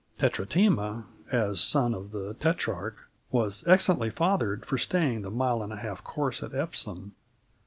Tetratema, 0.17 1.03
as 1.31 1.61
son 1.61 1.93
of 1.93 2.09
the 2.09 2.33
Tetrarch, 2.33 2.95
was 3.29 3.63
excellently 3.67 4.09
fathered 4.09 4.65
for 4.65 4.79
staying 4.79 5.21
the 5.21 5.29
mile 5.29 5.61
and 5.61 5.71
a 5.71 5.75
half 5.77 6.03
course 6.03 6.41
at 6.41 6.55
Epsom. 6.55 7.13